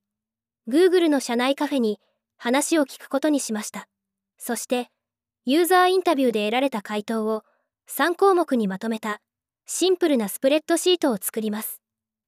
[0.69, 2.01] ー Google の社内カフェに
[2.39, 3.87] 話を聞くことにしました。
[4.39, 4.89] そして、
[5.45, 7.45] ユーザーインタビューで得られた回答を
[7.89, 9.21] 3項目にまとめた
[9.67, 11.81] シンプルなスプレッドシートを作ります。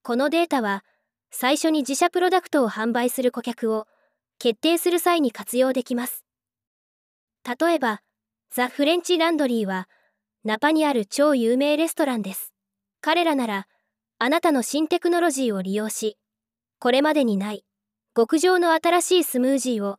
[0.03, 0.85] このデータは、
[1.31, 3.87] 最初に自社プロダクトを販売する顧客を
[4.39, 6.28] 決定する際に活用できます。
[7.57, 8.03] 例えば、
[8.51, 9.89] ザ・フレンチ・ランドリーは、
[10.45, 12.53] ナパにある超有名レストランです。
[13.01, 13.67] 彼らなら、
[14.19, 16.19] あなたの新テクノロジーを利用し、
[16.81, 17.65] これまでにない
[18.15, 19.99] 極上の新しいスムージーを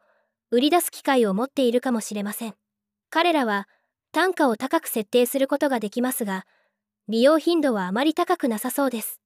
[0.50, 2.54] 売り出す機会を持っているかもしれません
[3.10, 3.68] 彼らは
[4.14, 6.46] 単価を高く設定することができますが
[7.10, 9.20] 利用頻度はあまり高くなさそうです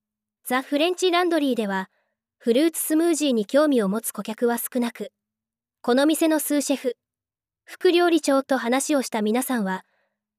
[0.45, 1.89] ザ・フレンチ・ランドリーでは
[2.38, 5.12] フルーツスムージーに興味を持つ顧客は少なく
[5.81, 6.97] この店のスーシェフ
[7.65, 9.86] 副料理長と話をした皆さんは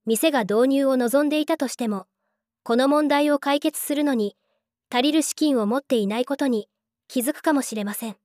[0.06, 2.06] 店が導入を望んでいたとしても
[2.62, 4.36] この問題を解決するのに
[4.90, 6.68] 足りる資金を持っていないことに
[7.08, 8.16] 気づくかもしれません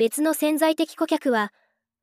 [0.00, 1.52] 別の潜在的顧客は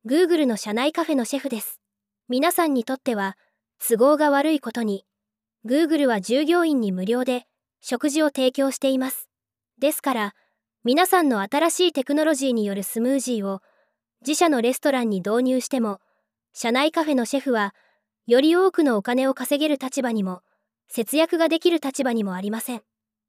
[0.06, 1.80] Google の社内カフェのシェフです。
[2.28, 3.36] 皆さんにとっては
[3.84, 5.04] 都合が悪いことに
[5.66, 7.46] Google は従業員に無料で
[7.80, 9.28] 食事を提供しています。
[9.80, 10.34] ですから
[10.84, 13.62] 皆さんの新しいテクノロジーによるスムージーを
[14.22, 16.00] 自社のレストランに導入しても
[16.52, 17.74] 社内カフェのシェフは
[18.28, 20.42] より多くのお金を稼げる立場にも、
[20.88, 22.82] 節約ができる立場にもありません。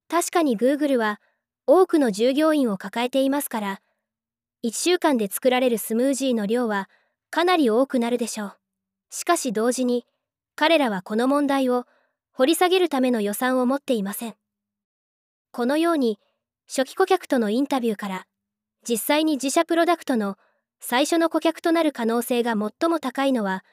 [0.09, 1.21] 確かに Google は、
[1.65, 3.81] 多くの従業員を抱えていますから、
[4.65, 6.89] 1週間で作られるスムージーの量は、
[7.31, 8.57] かなり多くなるでしょう。
[9.09, 10.05] しかし同時に、
[10.57, 11.85] 彼らはこの問題を
[12.33, 14.35] 掘り下げるための予算を持っていません。
[15.53, 16.19] このように、
[16.67, 18.25] 初期顧客とのインタビューから、
[18.85, 20.35] 実際に自社プロダクトの
[20.79, 23.63] 最初の顧客となる可能性が最も高いのは、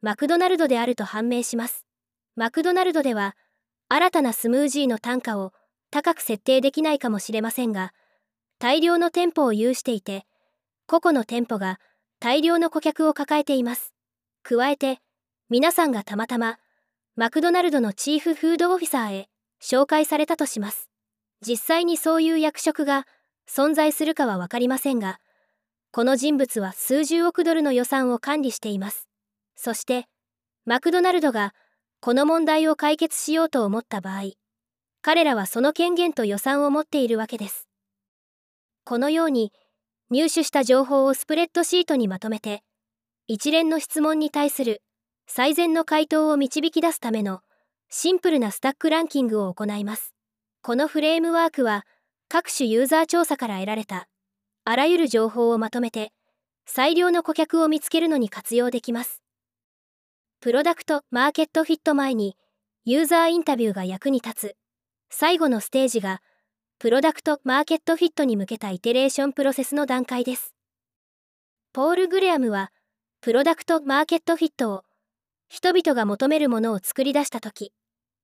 [0.00, 1.84] マクドナルドであると判明します。
[2.36, 3.36] マクドナルドでは、
[3.88, 5.52] 新たなスムージーの単価を
[5.90, 7.92] 高く設定できないかもしれませんが、
[8.58, 10.24] 大量の店舗を有していて、
[10.86, 11.78] 個々の店舗が
[12.20, 13.92] 大量の顧客を抱えています。
[14.42, 15.00] 加えて、
[15.50, 16.58] 皆さんがたまたま、
[17.16, 19.28] マクドナルドのチーフフードオフィサーへ
[19.60, 20.88] 紹介されたとします。
[21.46, 23.06] 実際にそういう役職が
[23.48, 25.18] 存在するかは分かりませんが、
[25.94, 29.08] この人物は数十億ドルの予算を管理しています。
[29.56, 30.06] そして、
[30.64, 31.52] マクドナルドが
[32.00, 34.30] この問題を解決しようと思った場合、
[35.02, 37.68] 彼らはその権限と予算を持っているわけです。
[38.84, 39.52] このように、
[40.10, 42.62] 入手した情報をスプレッドシートにまとめて、
[43.26, 44.80] 一連の質問に対する
[45.26, 47.40] 最善の回答を導き出すための
[47.90, 50.14] シンプルなスタックランキングを行います。
[50.62, 51.84] このフレームワークは
[52.30, 54.08] 各種ユーザー調査から得られた
[54.64, 56.12] あらゆる情報をまとめて
[56.66, 59.22] 最良の顧客を見つけるのに活用できます。
[60.40, 62.36] プロダクト・マーケットフィット前に
[62.84, 64.56] ユーザーインタビューが役に立つ
[65.10, 66.20] 最後のステージが
[66.78, 70.54] プロダクト・マーケットフィットに向けたイテレーションプロセスの段階です。
[71.72, 72.70] ポール・グレアムは
[73.20, 74.84] プロダクト・マーケットフィットを
[75.48, 77.72] 人々が求めるものを作り出した時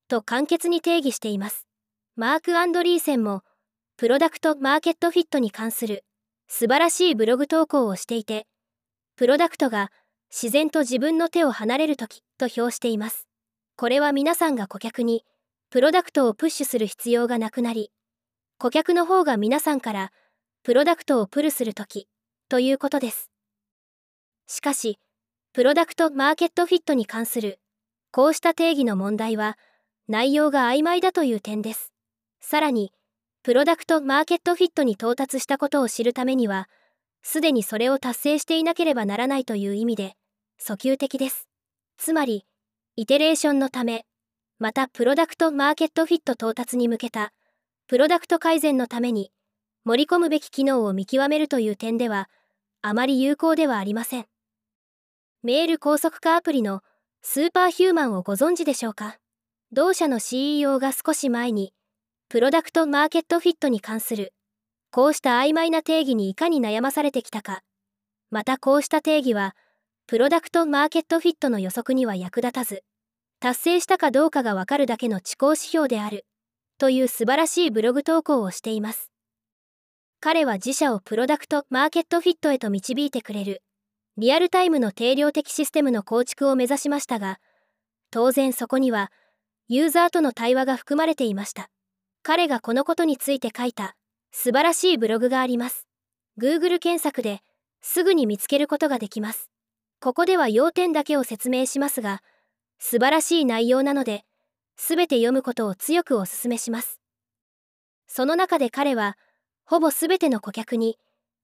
[0.08, 1.66] と簡潔に定義しています。
[2.16, 3.42] マーク・アンドリーセンも
[3.96, 6.04] プロダクト・マーケットフィットに関する
[6.48, 8.46] 素晴らしいブログ投稿をしていて
[9.16, 9.90] プロダクトが
[10.30, 13.26] 自然と自分の手を離れる時と評しています。
[13.76, 15.24] これは皆さんが顧客に
[15.70, 17.90] プロダクトをプッシュする必要がなくなり、
[18.58, 20.12] 顧客の方が皆さんから
[20.62, 22.08] プロダクトをプルする時
[22.48, 23.30] ということです。
[24.46, 24.98] しかし、
[25.52, 27.58] プロダクトマーケットフィットに関する
[28.10, 29.58] こうした定義の問題は
[30.08, 31.92] 内容が曖昧だという点です。
[32.40, 32.92] さらに、
[33.42, 36.68] プロダクトマーケットフィットに到達したことを知るためには、
[37.22, 40.16] すでにそれを達成していなければならないという意味で、
[40.60, 41.48] 訴求的です。
[41.96, 42.44] つまり、
[42.96, 44.04] イテレーションのため、
[44.58, 47.32] またプロダクトマーケットフィット到達に向けた、
[47.86, 49.30] プロダクト改善のために、
[49.84, 52.28] 盛り込むべき機能を見極めるという点では、
[52.82, 54.26] あまり有効ではありません。
[55.42, 56.82] メール高速化アプリの
[57.22, 59.18] スーパーヒューマンをご存知でしょうか？
[59.72, 61.72] 同社の CEO が少し前に、
[62.28, 64.32] プロダクトマーケットフィットに関する
[64.90, 67.62] こうした曖昧な定義にいかに悩まされてきたか。
[68.30, 69.54] またこうした定義は、
[70.06, 72.84] プロダクトマーケットフィットの予測には役立たず、
[73.38, 76.24] 達成したかどうかがわかるだけの知行指標である、
[76.78, 79.10] という素晴らしいブログ投稿をしています。
[80.20, 83.62] 彼は自社をプロダクトマーケットフィットへと導いてくれる、
[84.16, 87.38] リアルタイムの定量的システムの構築を目指しましたが、
[88.10, 89.12] 当然そこには、
[89.68, 91.68] ユーザーとの対話が含まれていました。
[92.28, 93.96] 彼がこのことについて書いた
[94.32, 95.86] 素晴らしいブログがあります。
[96.38, 97.40] Google 検索で
[97.80, 99.48] すぐに見つけることができます。
[99.98, 102.20] ここでは要点だけを説明しますが、
[102.78, 104.26] 素晴らしい内容なので、
[104.76, 107.00] すべて読むことを強くお勧めします。
[108.06, 109.16] その中で彼は、
[109.64, 110.98] ほぼすべての顧客に、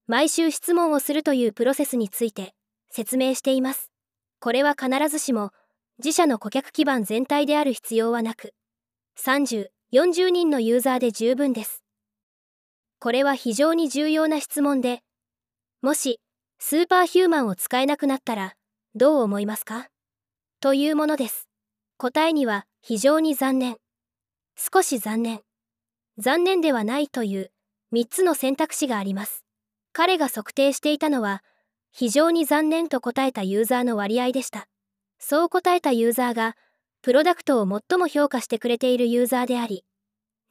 [0.06, 2.52] 毎週質問をするというプロセスについて
[2.90, 3.90] 説明しています。
[4.38, 5.52] これは必ずしも
[5.96, 8.52] 自社の顧客基盤全体である必要はなく、
[9.18, 11.82] 30、40人のユーザーで十分です。
[12.98, 15.02] これは非常に重要な質問で、
[15.82, 16.20] もし、
[16.58, 18.54] スーパーヒューマンを使えなくなったら、
[18.94, 19.88] どう思いますか？
[20.60, 21.48] というものです。
[21.98, 23.76] 答えには、非常に残念。
[24.56, 25.42] 少し残念。
[26.16, 27.50] 残念ではないという、
[27.92, 29.44] 3つの選択肢があります。
[29.92, 31.42] 彼が測定していたのは、
[31.92, 34.66] 非常に残念と答えたユーザーの割合でした。
[35.18, 36.56] そう答えたユーザーが、
[37.04, 39.84] プロダクトを最も評価してくれているユーザーであり、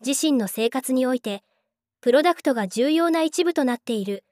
[0.05, 1.41] 自身の生活において
[1.99, 4.23] プロダクトが重要な一部となっている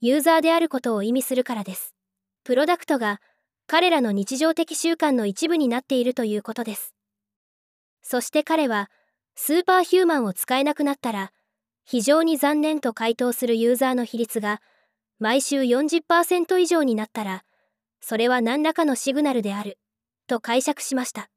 [0.00, 1.94] ユーザーであることを意味するからです。
[2.42, 3.20] プロダクトが
[3.68, 6.96] 彼らの日常的習慣の一部になっているということです。
[8.02, 8.90] そして彼は
[9.36, 11.30] スーパーヒューマンを使えなくなったら
[11.84, 14.60] 非常に残念と回答するユーザーの比率が
[15.20, 17.44] 毎週40%以上になったら
[18.00, 19.78] それは何らかのシグナルである
[20.26, 21.30] と解釈しました。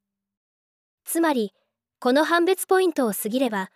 [1.05, 1.53] つまり
[1.99, 3.69] この判別ポイントを過ぎれば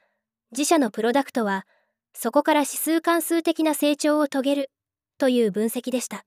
[0.52, 1.66] 自社のプロダクトは
[2.14, 4.72] そこから指数関数的な成長を遂げる
[5.18, 6.26] という分析でした。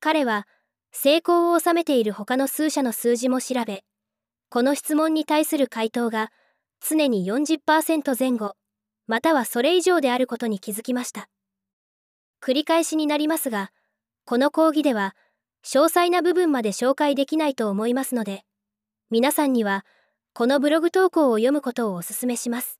[0.00, 0.46] 彼は
[0.92, 3.84] 成功を収めている他の数社の数字も調べ、
[4.50, 6.30] この質問に対する回答が
[6.80, 8.54] 常に40%前後、
[9.06, 11.28] またはそれ以上であることに気づきました。
[12.40, 13.70] 繰り返しになりますが、
[14.24, 15.14] この講義では、
[15.64, 18.44] 詳細な部分まで紹介できないと思いますので、
[19.10, 19.84] 皆さんには、
[20.38, 22.78] このブログ投稿を読むことをお勧めします。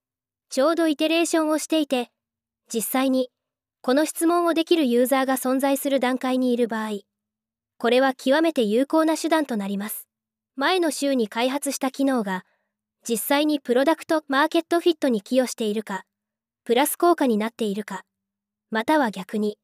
[0.49, 2.09] ちょうどイテレーションをしていて、
[2.73, 3.31] 実際に、
[3.81, 7.01] この質問をできるユーザーが存在する段階にいる場合、
[7.77, 10.07] これは極めて有効な手段となります。
[10.55, 12.45] 前の週に開発した機能が、
[13.03, 16.05] 実際にプロダクトマーケットフィットに寄与しているか、
[16.63, 18.05] プラス効果になっているか、
[18.71, 19.59] または逆に、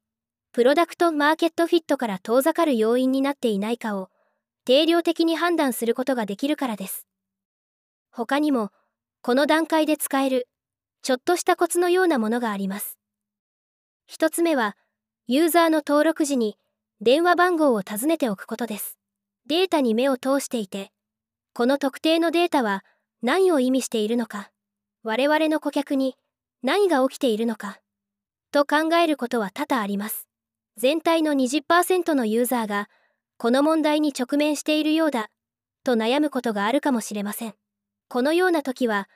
[0.51, 4.11] プロダクトマーケットフィットから遠ざかる要因になっていないかを、
[4.65, 7.07] 定量的に判断することができるからです。
[8.17, 8.71] 他にも、
[9.23, 10.47] この段階で使える、
[11.03, 12.97] ちょっとしたコツのようなものがあります。
[14.07, 14.77] 一つ目は、
[15.27, 16.57] ユーザーの登録時に
[17.01, 18.99] 電話番号を尋ねておくことです。
[19.49, 20.93] データに目を通していて、
[21.55, 22.85] この特定のデータは
[23.21, 24.53] 何を意味しているのか、
[25.03, 26.15] 我々の顧客に
[26.63, 27.81] 何が起きているのか、
[28.53, 30.29] と考えることは多々あります。
[30.77, 32.89] 全体の20%のユーザーが、
[33.39, 35.31] この問題に直面しているようだ、
[35.83, 37.55] と悩むことがあるかもしれません。
[38.15, 39.09] このような時は、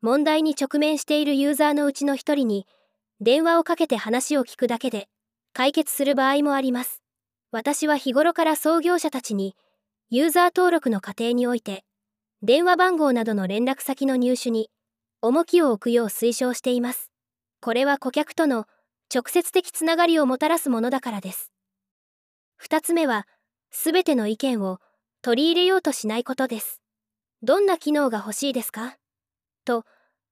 [0.00, 2.66] 問題に直面しているユーザーのうちの一人に、
[3.20, 5.10] 電話をかけて話を聞くだけで、
[5.52, 7.02] 解決する場合もあります。
[7.50, 9.54] 私は日頃から創業者たちに、
[10.08, 11.84] ユーザー登録の過程において、
[12.40, 14.70] 電話番号などの連絡先の入手に、
[15.20, 17.10] 重きを置くよう推奨しています。
[17.60, 18.64] これは顧客との
[19.14, 21.52] 直接的つながりをもたらすものだからです。
[22.56, 23.28] 二つ目は、
[23.70, 24.78] すべての意見を
[25.20, 26.80] 取り入れようとしないことです。
[27.46, 28.96] どんな機能が欲しいですか？
[29.64, 29.84] と、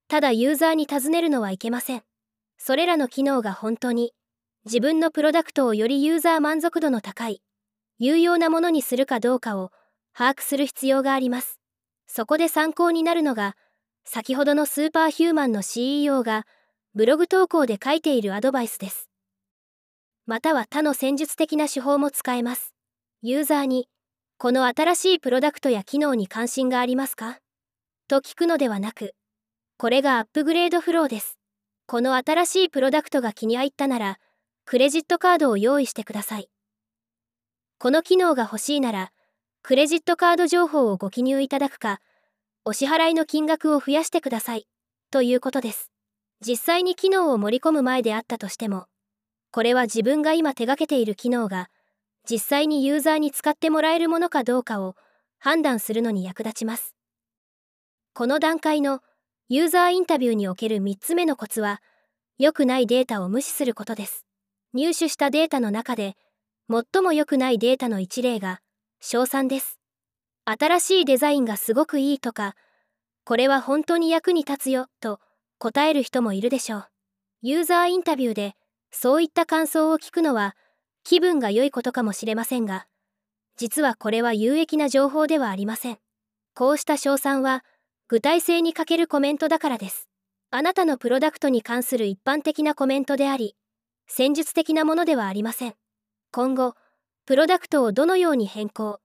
[0.08, 2.02] ただユーザーに尋ねるのはいけません。
[2.58, 4.12] それらの機能が本当に
[4.64, 7.40] 自分のプロダクトをよりユーザー満足度の高い、
[8.00, 9.70] 有用なものにするかどうかを
[10.12, 11.60] 把握する必要があります。
[12.08, 13.54] そこで参考になるのが、
[14.04, 16.48] 先ほどの Superhuman の CEO が
[16.96, 19.08] ブログ投稿で書いているアドバイスです。
[20.26, 22.74] または他の戦術的な手法も使えます。
[23.22, 23.88] ユーザーに、
[24.36, 27.38] この新しいプロダクトや機能に関心がありますか？
[28.08, 29.14] と聞くのではなく、
[29.78, 31.38] これがアップグレードフローです。
[31.86, 34.18] この新しいプロダクトが気に入ったなら、
[34.64, 36.50] クレジットカードを用意してください。
[37.78, 39.12] この機能が欲しいなら、
[39.62, 42.00] クレジットカード情報をご記入いただくか、
[42.64, 44.66] お支払いの金額を増やしてください、
[45.10, 45.90] ということです。
[46.44, 48.86] 実際に機能を盛り込む前であったとしても、
[49.52, 51.70] これは自分が今手がけている機能が、
[52.28, 54.96] 実際にユーザーに使ってもらえるものかどうかを
[55.38, 56.94] 判断するのに役立ちます。
[58.14, 59.00] この段階の
[59.48, 61.82] ユーザーインタビューにおける3つ目のコツは、
[62.38, 64.24] 良くないデータを無視することです。
[64.72, 66.16] 入手したデータの中で、
[66.70, 68.60] 最も良くないデータの一例が、
[69.00, 69.78] 賞賛です。
[70.46, 72.54] 新しいデザインがすごくいいとか、
[73.24, 75.20] これは本当に役に立つよ、と
[75.58, 76.88] 答える人もいるでしょう。
[77.42, 78.54] ユーザーインタビューで、
[78.90, 80.56] そういった感想を聞くのは、
[81.04, 82.86] 気分が良いことかもしれませんが、
[83.56, 85.98] 実はこれは有益な情報ではありません。
[86.54, 87.62] こうした賞賛は、
[88.08, 90.08] 具体性に欠けるコメントだからです。
[90.50, 93.54] あなたのプロダクトに関する一般的なコメントであり、
[94.06, 95.74] 戦術的なものではありません。
[96.32, 96.74] 今後、
[97.26, 99.00] プロダクトをどのように変更、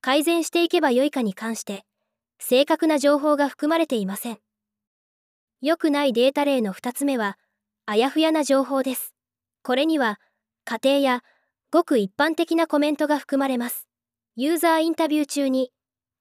[0.00, 1.84] 改善していけばよいかに関して、
[2.40, 4.38] 正確な情報が含まれていません。
[5.60, 7.38] 良くないデータ例の2つ目は、
[7.86, 9.14] あやふやな情報です。
[9.62, 10.20] これには、
[10.64, 11.22] 家庭や
[11.74, 13.88] ごく一般的なコメントが含まれます。
[14.36, 15.72] ユーザーインタビュー中に、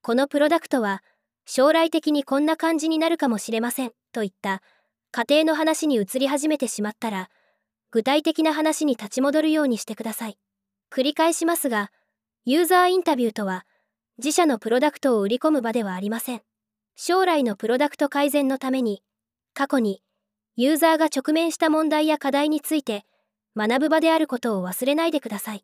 [0.02, 1.04] このプロダクトは
[1.46, 4.64] 将来的にこんな感じになるかもしれませんといった
[5.12, 7.30] 家庭の話に移り始めてしまったら、
[7.92, 10.40] 具体的な話に立ち戻るようにしてください。
[10.92, 11.92] 繰り返しますが、
[12.46, 13.68] ユーザーインタビューとは、
[14.18, 16.42] 自社のプロダクトを売り込む場ではありません。
[16.96, 19.04] 将来のプロダクト改善のために、
[19.54, 20.02] 過去に、
[20.56, 23.06] ユーザーが直面した問題や課題について、
[23.56, 25.64] 学ぶ場であることを忘れないでください。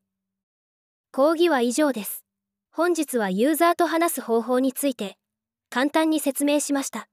[1.11, 2.23] 講義は以上です。
[2.71, 5.17] 本日はユーザーと話す方法について、
[5.71, 7.07] 簡単に説明しました。